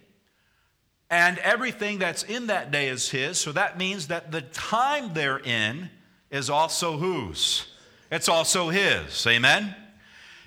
[1.10, 3.38] and everything that's in that day is His.
[3.38, 5.90] So that means that the time they're in
[6.30, 7.66] is also whose?
[8.10, 9.26] It's also His.
[9.26, 9.74] Amen?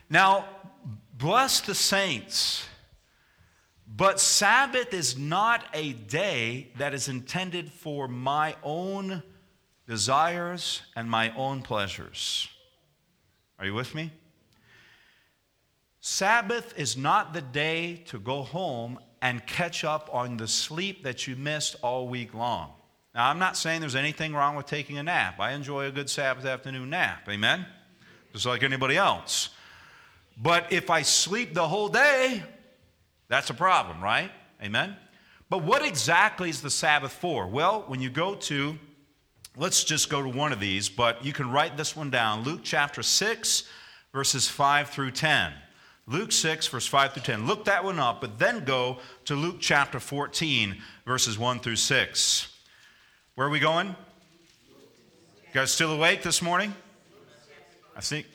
[0.09, 0.45] Now,
[1.17, 2.65] bless the saints.
[3.87, 9.23] But Sabbath is not a day that is intended for my own
[9.87, 12.47] desires and my own pleasures.
[13.59, 14.11] Are you with me?
[15.99, 21.27] Sabbath is not the day to go home and catch up on the sleep that
[21.27, 22.71] you missed all week long.
[23.15, 25.39] Now, I'm not saying there's anything wrong with taking a nap.
[25.39, 27.27] I enjoy a good Sabbath afternoon nap.
[27.27, 27.65] Amen?
[28.31, 29.49] Just like anybody else.
[30.39, 32.43] But if I sleep the whole day,
[33.27, 34.31] that's a problem, right?
[34.61, 34.95] Amen?
[35.49, 37.47] But what exactly is the Sabbath for?
[37.47, 38.77] Well, when you go to,
[39.57, 42.61] let's just go to one of these, but you can write this one down Luke
[42.63, 43.63] chapter 6,
[44.13, 45.53] verses 5 through 10.
[46.05, 47.47] Luke 6, verse 5 through 10.
[47.47, 52.57] Look that one up, but then go to Luke chapter 14, verses 1 through 6.
[53.35, 53.87] Where are we going?
[53.87, 56.73] You guys still awake this morning?
[57.95, 58.27] I think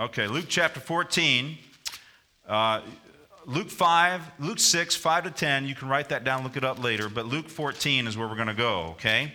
[0.00, 1.58] Okay, Luke chapter 14.
[2.46, 2.82] Uh,
[3.46, 5.66] Luke 5, Luke 6, 5 to 10.
[5.66, 7.08] You can write that down, look it up later.
[7.08, 9.32] But Luke 14 is where we're going to go, okay?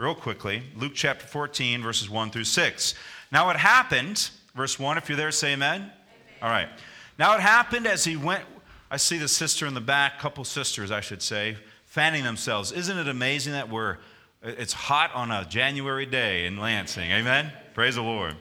[0.00, 0.62] Real quickly.
[0.76, 2.94] Luke chapter 14, verses 1 through 6.
[3.30, 5.82] Now it happened, verse 1, if you're there, say amen.
[5.82, 5.92] amen.
[6.40, 6.70] All right.
[7.18, 8.44] Now it happened as he went.
[8.90, 12.72] I see the sister in the back, couple sisters, I should say, fanning themselves.
[12.72, 13.98] Isn't it amazing that we're,
[14.42, 17.10] it's hot on a January day in Lansing?
[17.10, 17.52] Amen?
[17.74, 18.36] Praise the Lord.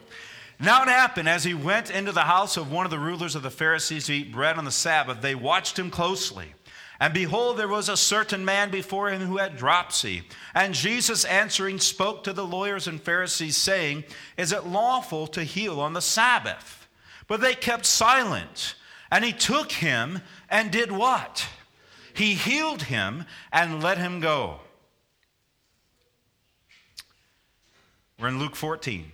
[0.62, 3.44] Now it happened as he went into the house of one of the rulers of
[3.44, 6.54] the Pharisees to eat bread on the Sabbath, they watched him closely.
[7.00, 10.24] And behold, there was a certain man before him who had dropsy.
[10.54, 14.04] And Jesus answering spoke to the lawyers and Pharisees, saying,
[14.38, 16.88] Is it lawful to heal on the Sabbath?
[17.28, 18.76] But they kept silent.
[19.10, 21.48] And he took him and did what?
[22.14, 24.60] He healed him and let him go.
[28.20, 29.10] We're in Luke 14.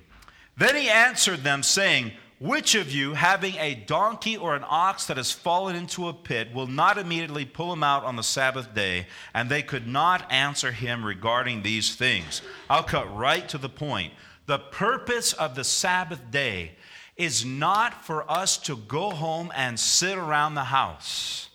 [0.58, 2.13] Then he answered them, saying,
[2.45, 6.53] Which of you, having a donkey or an ox that has fallen into a pit,
[6.53, 9.08] will not immediately pull him out on the Sabbath day?
[9.34, 12.43] And they could not answer him regarding these things.
[12.69, 14.13] I'll cut right to the point.
[14.45, 16.73] The purpose of the Sabbath day
[17.17, 21.49] is not for us to go home and sit around the house.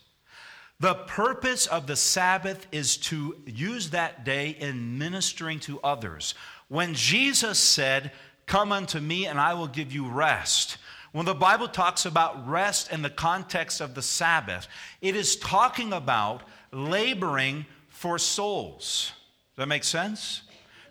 [0.81, 6.33] The purpose of the Sabbath is to use that day in ministering to others.
[6.67, 8.11] When Jesus said,
[8.51, 10.77] Come unto me, and I will give you rest.
[11.11, 14.67] When the Bible talks about rest in the context of the Sabbath,
[15.01, 19.11] it is talking about laboring for souls.
[19.51, 20.43] Does that make sense?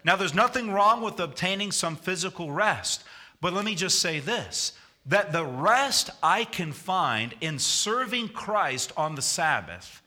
[0.04, 3.04] Now, there's nothing wrong with obtaining some physical rest,
[3.40, 4.72] but let me just say this
[5.06, 10.02] that the rest I can find in serving Christ on the Sabbath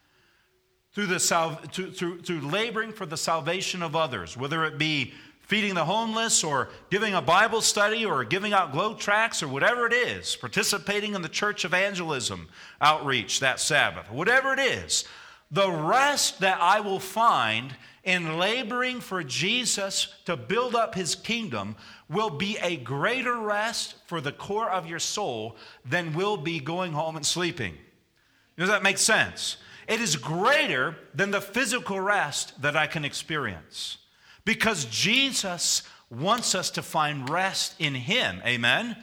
[0.94, 5.14] through, the sal- through, through, through laboring for the salvation of others, whether it be
[5.44, 9.86] feeding the homeless or giving a Bible study or giving out GLOW tracts or whatever
[9.86, 12.48] it is, participating in the church evangelism
[12.82, 15.06] outreach that Sabbath, whatever it is,
[15.52, 21.76] the rest that I will find in laboring for Jesus to build up his kingdom
[22.10, 26.94] will be a greater rest for the core of your soul than will be going
[26.94, 27.78] home and sleeping.
[28.58, 29.58] Does that make sense?
[29.88, 33.98] It is greater than the physical rest that I can experience
[34.46, 38.42] because Jesus wants us to find rest in him.
[38.46, 38.96] Amen?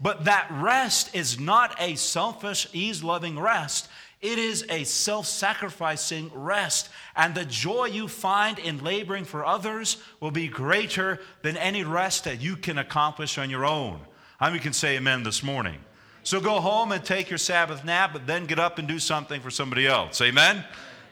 [0.00, 3.88] But that rest is not a selfish, ease loving rest.
[4.20, 6.88] It is a self sacrificing rest.
[7.16, 12.24] And the joy you find in laboring for others will be greater than any rest
[12.24, 14.00] that you can accomplish on your own.
[14.38, 15.78] How many can say amen this morning?
[16.22, 19.40] So go home and take your Sabbath nap, but then get up and do something
[19.40, 20.20] for somebody else.
[20.20, 20.64] Amen?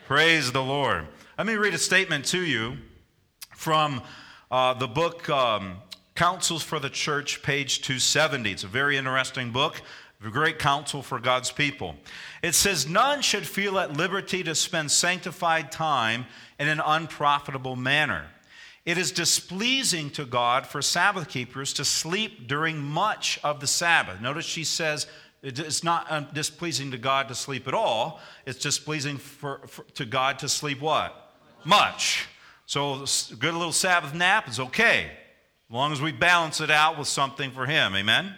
[0.07, 1.07] Praise the Lord.
[1.39, 2.77] Let me read a statement to you
[3.59, 4.01] from
[4.53, 5.79] uh, the book um,
[6.15, 8.53] Counsels for the Church, page 270.
[8.53, 9.83] It's a very interesting book
[10.25, 11.95] a great counsel for God's people.
[12.43, 16.27] It says, None should feel at liberty to spend sanctified time
[16.59, 18.27] in an unprofitable manner.
[18.85, 24.21] It is displeasing to God for Sabbath keepers to sleep during much of the Sabbath.
[24.21, 25.07] Notice she says
[25.41, 28.19] it's not displeasing to God to sleep at all.
[28.45, 31.33] It's displeasing for, for, to God to sleep what?
[31.65, 32.27] Much.
[32.69, 35.11] So, a good little Sabbath nap is okay,
[35.71, 37.97] as long as we balance it out with something for Him.
[37.97, 38.35] Amen?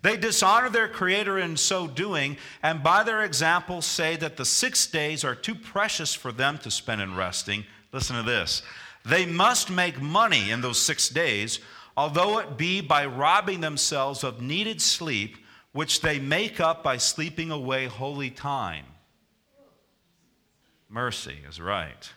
[0.00, 4.86] They dishonor their Creator in so doing, and by their example say that the six
[4.86, 7.66] days are too precious for them to spend in resting.
[7.92, 8.62] Listen to this.
[9.04, 11.60] They must make money in those six days,
[11.94, 15.36] although it be by robbing themselves of needed sleep,
[15.72, 18.86] which they make up by sleeping away holy time.
[20.88, 22.10] Mercy is right.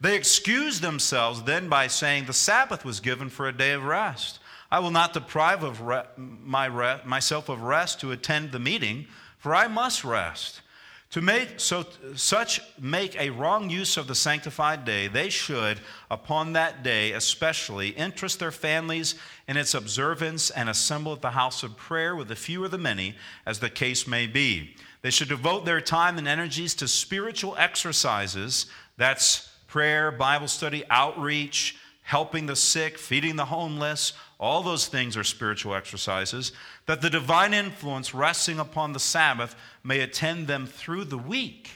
[0.00, 4.38] They excuse themselves then by saying the Sabbath was given for a day of rest.
[4.70, 9.06] I will not deprive of re- my re- myself of rest to attend the meeting,
[9.38, 10.62] for I must rest.
[11.10, 11.84] To make so
[12.14, 17.88] such make a wrong use of the sanctified day, they should, upon that day especially,
[17.88, 19.16] interest their families
[19.48, 22.78] in its observance and assemble at the house of prayer with the few or the
[22.78, 24.76] many, as the case may be.
[25.02, 28.66] They should devote their time and energies to spiritual exercises.
[28.96, 35.22] That's prayer, Bible study, outreach, helping the sick, feeding the homeless, all those things are
[35.22, 36.50] spiritual exercises,
[36.86, 39.54] that the divine influence resting upon the Sabbath
[39.84, 41.70] may attend them through the week.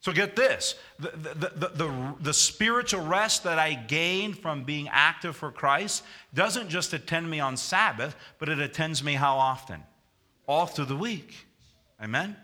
[0.00, 5.34] So get this the, the, the, the, spiritual rest that I gain from being active
[5.34, 6.04] for Christ
[6.34, 9.82] doesn't just attend me on Sabbath, but it attends me how often?
[10.46, 11.46] All through the week.
[12.00, 12.36] Amen?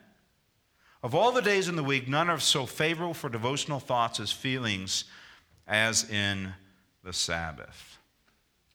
[1.02, 4.30] Of all the days in the week, none are so favorable for devotional thoughts as
[4.30, 5.04] feelings
[5.66, 6.52] as in
[7.02, 7.98] the Sabbath.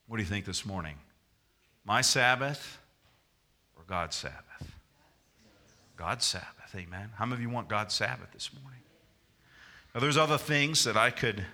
[0.08, 0.96] What do you think this morning?
[1.86, 2.80] My Sabbath
[3.78, 4.76] or God's Sabbath?
[5.98, 7.12] God's Sabbath, amen.
[7.16, 8.82] How many of you want God's Sabbath this morning?
[9.94, 11.46] Now, there's other things that I could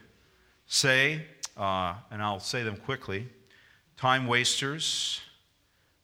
[0.68, 1.26] say,
[1.58, 3.28] uh, and I'll say them quickly.
[3.98, 5.20] Time wasters.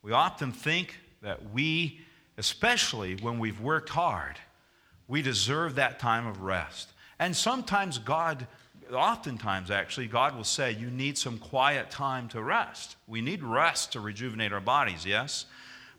[0.04, 2.02] We often think that we,
[2.38, 4.38] especially when we've worked hard,
[5.08, 6.92] we deserve that time of rest.
[7.20, 8.48] And sometimes God
[8.94, 12.96] oftentimes, actually, God will say, You need some quiet time to rest.
[13.08, 15.46] We need rest to rejuvenate our bodies, yes?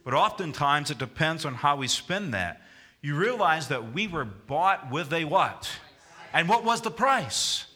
[0.04, 2.62] But oftentimes it depends on how we spend that.
[3.02, 5.70] You realize that we were bought with a what?
[6.32, 7.66] And what was the price?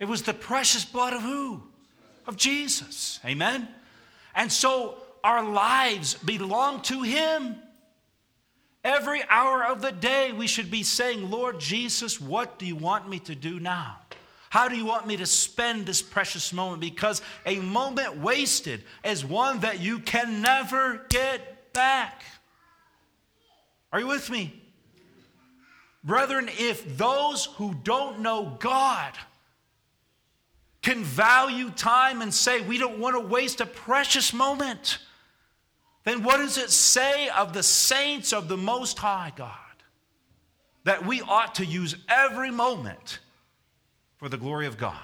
[0.00, 1.62] It was the precious blood of who?
[2.26, 3.20] Of Jesus.
[3.24, 3.68] Amen?
[4.34, 7.56] And so our lives belong to Him.
[8.84, 13.08] Every hour of the day, we should be saying, Lord Jesus, what do you want
[13.08, 13.98] me to do now?
[14.50, 16.80] How do you want me to spend this precious moment?
[16.80, 22.22] Because a moment wasted is one that you can never get back.
[23.92, 24.62] Are you with me?
[26.04, 29.12] Brethren, if those who don't know God
[30.80, 34.98] can value time and say, we don't want to waste a precious moment,
[36.08, 39.52] then what does it say of the saints of the Most High God?
[40.84, 43.18] That we ought to use every moment
[44.16, 44.96] for the glory of God,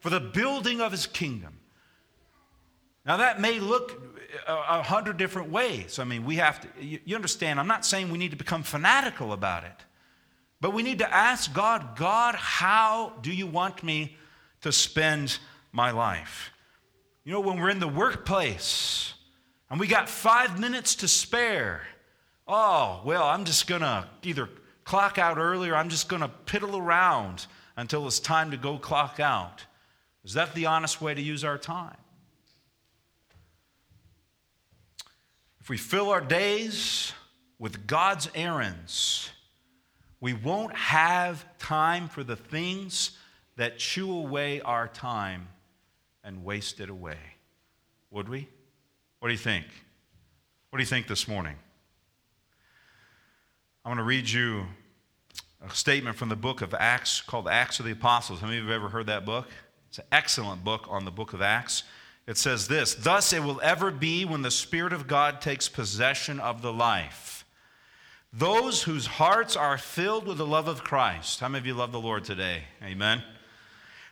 [0.00, 1.58] for the building of his kingdom.
[3.04, 4.00] Now, that may look
[4.46, 5.98] a, hundred different ways.
[5.98, 9.32] I mean, we have to, you, understand, I'm not saying we need to become fanatical
[9.32, 9.84] about it,
[10.60, 14.16] But we need to ask God, God, how do you want me
[14.60, 15.38] to spend
[15.72, 16.50] my life?
[17.24, 19.14] You know, when we're in the workplace
[19.70, 21.82] and we got five minutes to spare,
[22.48, 24.48] oh, well, I'm just going to either
[24.84, 27.46] clock out early or I'm just going to piddle around
[27.76, 29.64] until it's time to go clock out.
[30.24, 31.96] Is that the honest way to use our time?
[35.60, 37.12] If we fill our days
[37.58, 39.30] with God's errands,
[40.20, 43.12] we won't have time for the things
[43.56, 45.48] that chew away our time
[46.24, 47.18] and waste it away.
[48.10, 48.48] Would we?
[49.20, 49.66] What do you think?
[50.70, 51.56] What do you think this morning?
[53.84, 54.64] I want to read you
[55.62, 58.40] a statement from the book of Acts called Acts of the Apostles.
[58.40, 59.48] How many of you have ever heard that book?
[59.90, 61.82] It's an excellent book on the book of Acts.
[62.26, 66.40] It says this Thus it will ever be when the Spirit of God takes possession
[66.40, 67.44] of the life.
[68.32, 71.40] Those whose hearts are filled with the love of Christ.
[71.40, 72.62] How many of you love the Lord today?
[72.82, 73.22] Amen.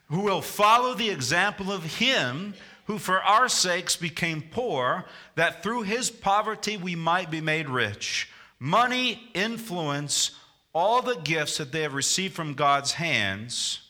[0.09, 2.53] Who will follow the example of Him
[2.89, 8.31] who for our sakes became poor, that through His poverty we might be made rich.
[8.59, 10.33] Money, influence,
[10.73, 13.81] all the gifts that they have received from God's hands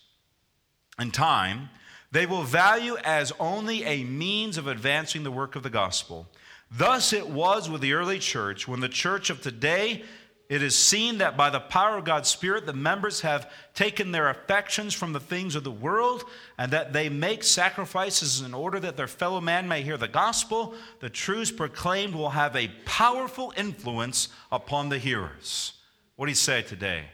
[0.99, 1.71] and time,
[2.11, 6.27] they will value as only a means of advancing the work of the gospel.
[6.69, 8.67] Thus it was with the early church.
[8.67, 10.03] When the church of today,
[10.49, 14.31] it is seen that by the power of God's Spirit, the members have taken their
[14.31, 16.25] affections from the things of the world
[16.57, 20.75] and that they make sacrifices in order that their fellow man may hear the gospel.
[21.01, 25.75] The truths proclaimed will have a powerful influence upon the hearers.
[26.17, 27.05] What do you say today?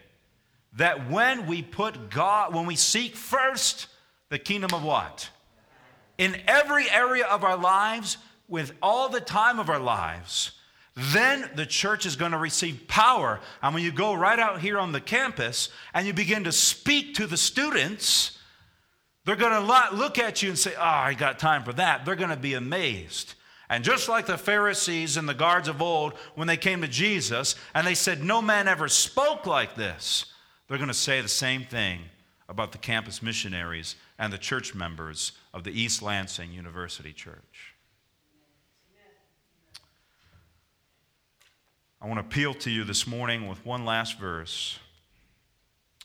[0.77, 3.87] That when we put God, when we seek first
[4.29, 5.29] the kingdom of what?
[6.17, 8.17] In every area of our lives,
[8.47, 10.51] with all the time of our lives,
[10.95, 13.41] then the church is going to receive power.
[13.61, 17.15] And when you go right out here on the campus and you begin to speak
[17.15, 18.37] to the students,
[19.25, 22.05] they're going to look at you and say, Oh, I got time for that.
[22.05, 23.33] They're going to be amazed.
[23.69, 27.55] And just like the Pharisees and the guards of old, when they came to Jesus
[27.73, 30.25] and they said, No man ever spoke like this,
[30.67, 31.99] they're going to say the same thing
[32.47, 37.74] about the campus missionaries and the church members of the East Lansing University Church.
[42.01, 44.79] I want to appeal to you this morning with one last verse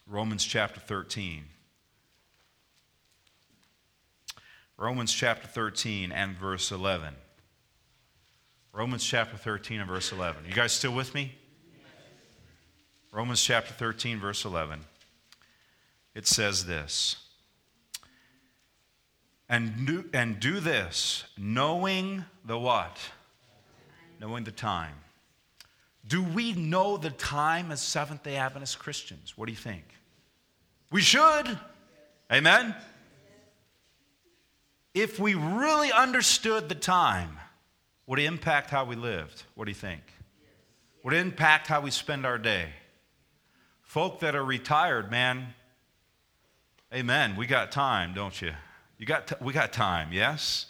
[0.07, 1.45] Romans chapter 13.
[4.77, 7.15] Romans chapter 13 and verse 11.
[8.73, 10.45] Romans chapter 13 and verse 11.
[10.47, 11.35] You guys still with me?
[13.13, 14.81] Romans chapter 13, verse 11.
[16.15, 17.17] It says this
[19.49, 22.97] and do, and do this, knowing the what?
[24.21, 24.95] Knowing the time.
[26.07, 29.37] Do we know the time as Seventh day Adventist Christians?
[29.37, 29.85] What do you think?
[30.91, 31.59] We should.
[32.33, 32.75] Amen?
[34.95, 37.39] If we really understood the time,
[38.07, 39.45] would it impact how we lived?
[39.55, 40.03] What do you think?
[41.05, 42.71] Would it impact how we spend our day?
[43.83, 45.55] Folk that are retired, man,
[46.95, 48.53] amen, we got time, don't you?
[48.99, 50.67] You got t- we got time, yes?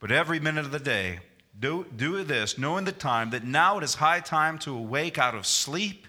[0.00, 1.20] But every minute of the day,
[1.58, 5.34] do, do this, knowing the time that now it is high time to awake out
[5.34, 6.06] of sleep,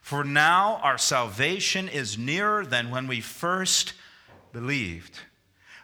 [0.00, 3.94] for now our salvation is nearer than when we first
[4.52, 5.20] believed.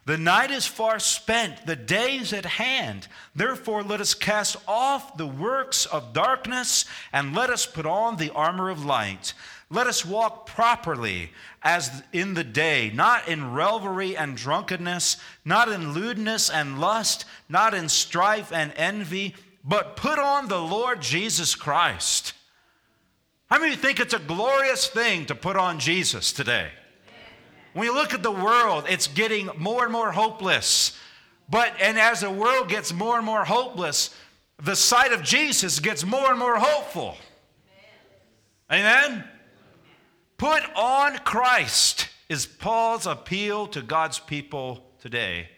[0.07, 3.09] The night is far spent, the day is at hand.
[3.35, 8.33] Therefore, let us cast off the works of darkness and let us put on the
[8.33, 9.35] armor of light.
[9.69, 15.93] Let us walk properly as in the day, not in revelry and drunkenness, not in
[15.93, 19.35] lewdness and lust, not in strife and envy,
[19.65, 22.33] but put on the Lord Jesus Christ.
[23.51, 26.71] How many think it's a glorious thing to put on Jesus today?
[27.77, 30.99] When you look at the world, it's getting more and more hopeless.
[31.51, 34.15] But, and as the world gets more and more hopeless,
[34.57, 37.19] the sight of Jesus gets more and more hopeful.
[38.73, 39.13] Amen?
[39.13, 39.25] Amen?
[40.39, 45.51] Put on Christ is Paul's appeal to God's people today.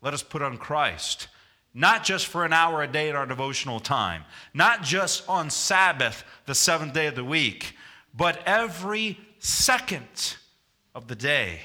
[0.00, 1.26] Let us put on Christ,
[1.74, 6.22] not just for an hour a day in our devotional time, not just on Sabbath,
[6.46, 7.74] the seventh day of the week,
[8.14, 10.36] but every second
[10.94, 11.60] of the day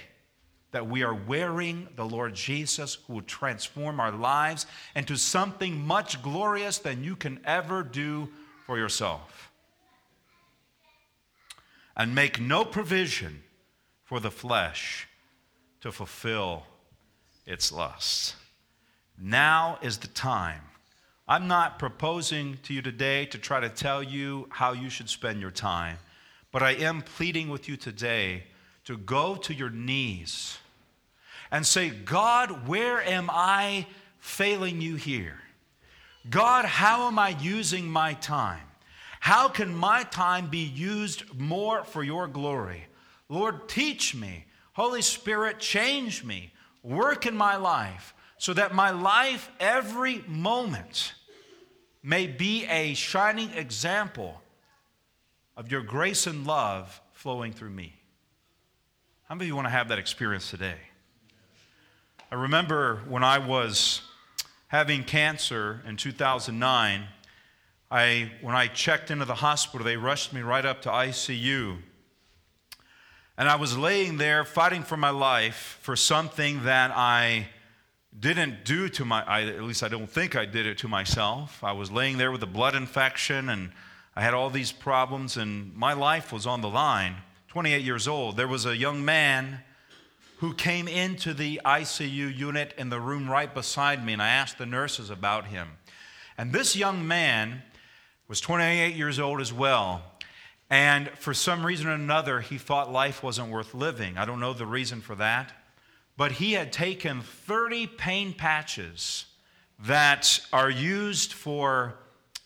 [0.71, 4.65] that we are wearing the Lord Jesus who will transform our lives
[4.95, 8.30] into something much glorious than you can ever do
[8.65, 9.51] for yourself.
[11.95, 13.43] And make no provision
[14.03, 15.07] for the flesh
[15.82, 16.63] to fulfill
[17.45, 18.36] its lusts.
[19.19, 20.61] Now is the time.
[21.28, 25.41] I'm not proposing to you today to try to tell you how you should spend
[25.41, 25.97] your time.
[26.51, 28.43] but I am pleading with you today
[28.88, 30.57] to go to your knees
[31.51, 33.85] and say, God, where am I
[34.19, 35.41] failing you here?
[36.29, 38.63] God, how am I using my time?
[39.19, 42.88] How can my time be used more for your glory?
[43.27, 44.45] Lord, teach me.
[44.71, 46.53] Holy Spirit, change me.
[46.81, 51.13] Work in my life so that my life, every moment,
[52.01, 54.41] may be a shining example
[55.57, 57.96] of your grace and love flowing through me.
[59.28, 60.78] How many of you want to have that experience today?
[62.32, 64.01] I remember when I was
[64.67, 67.03] having cancer in 2009,
[67.91, 71.78] I, when I checked into the hospital, they rushed me right up to ICU.
[73.38, 77.49] And I was laying there fighting for my life for something that I
[78.17, 81.61] didn't do to my, I, at least I don't think I did it to myself.
[81.65, 83.73] I was laying there with a blood infection and
[84.15, 87.17] I had all these problems, and my life was on the line.
[87.58, 88.38] 28 years old.
[88.38, 89.62] There was a young man
[90.38, 94.60] who came into the ICU unit in the room right beside me, and I asked
[94.60, 95.70] the nurses about him.
[96.38, 97.64] And this young man
[98.28, 100.03] was 28 years old as well.
[100.70, 104.20] And for some reason or another, he thought life wasn't worth living.
[104.20, 105.51] I don't know the reason for that.
[106.16, 109.26] But he had taken 30 pain patches
[109.80, 111.95] that are used for,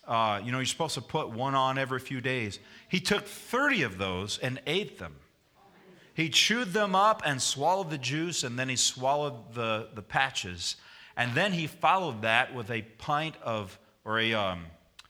[0.07, 2.59] uh, you know, you're supposed to put one on every few days.
[2.89, 5.15] He took 30 of those and ate them.
[6.13, 10.75] He chewed them up and swallowed the juice, and then he swallowed the, the patches.
[11.15, 14.65] And then he followed that with a pint of, or a, um,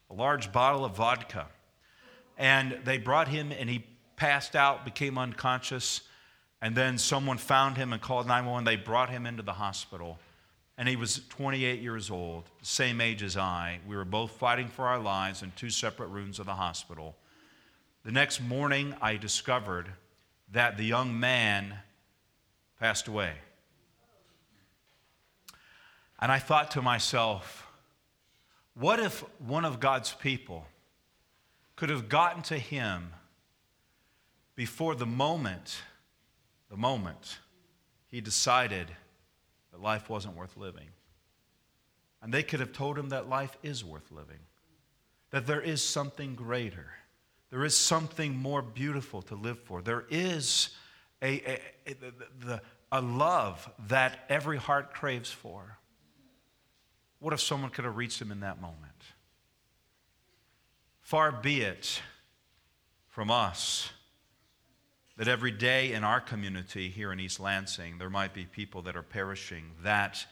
[0.09, 1.47] a large bottle of vodka.
[2.37, 3.85] And they brought him, and he
[4.15, 6.01] passed out, became unconscious.
[6.61, 8.65] And then someone found him and called 911.
[8.65, 10.19] They brought him into the hospital.
[10.81, 13.77] And he was 28 years old, same age as I.
[13.87, 17.15] We were both fighting for our lives in two separate rooms of the hospital.
[18.03, 19.89] The next morning, I discovered
[20.51, 21.75] that the young man
[22.79, 23.33] passed away.
[26.19, 27.67] And I thought to myself,
[28.73, 30.65] what if one of God's people
[31.75, 33.13] could have gotten to him
[34.55, 35.83] before the moment,
[36.71, 37.37] the moment
[38.09, 38.87] he decided
[39.71, 40.87] that life wasn't worth living?
[42.21, 44.39] And they could have told him that life is worth living,
[45.31, 46.91] that there is something greater
[47.51, 49.81] there is something more beautiful to live for.
[49.81, 50.69] There is
[51.21, 51.93] a, a,
[52.47, 52.61] a,
[52.93, 55.77] a love that every heart craves for.
[57.19, 58.93] What if someone could have reached him in that moment?
[61.01, 62.01] Far be it
[63.09, 63.91] from us
[65.21, 68.95] that every day in our community here in East Lansing, there might be people that
[68.95, 70.25] are perishing that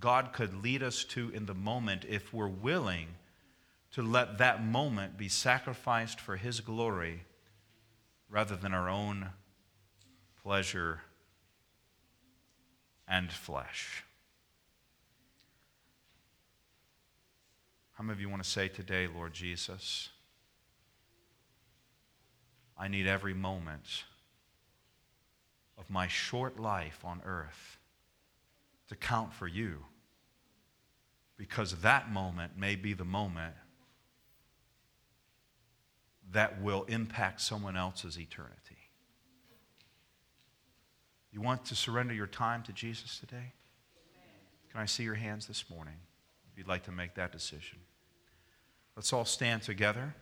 [0.00, 3.06] God could lead us to in the moment if we're willing
[3.92, 7.22] to let that moment be sacrificed for His glory
[8.28, 9.30] rather than our own
[10.42, 11.00] pleasure
[13.08, 14.04] and flesh.
[17.94, 20.10] How many of you want to say today, Lord Jesus,
[22.76, 24.04] I need every moment
[25.78, 27.78] of my short life on earth
[28.88, 29.84] to count for you?
[31.36, 33.54] Because that moment may be the moment
[36.32, 38.76] that will impact someone else's eternity.
[41.32, 43.52] You want to surrender your time to Jesus today?
[44.70, 45.94] Can I see your hands this morning
[46.50, 47.78] if you'd like to make that decision?
[48.96, 50.14] Let's all stand together.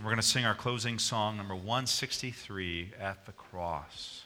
[0.00, 4.22] And we're going to sing our closing song, number 163, At the Cross.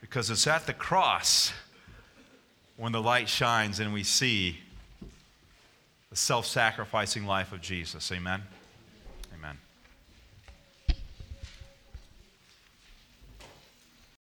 [0.00, 1.52] Because it's at the cross
[2.76, 4.58] when the light shines and we see
[6.10, 8.10] the self sacrificing life of Jesus.
[8.10, 8.42] Amen.